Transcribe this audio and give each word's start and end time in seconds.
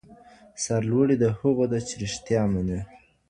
سرلوړي 0.63 1.15
د 1.19 1.25
هغو 1.37 1.65
ده 1.71 1.79
چي 1.87 1.93
رښتیا 2.03 2.41
مني. 2.53 2.79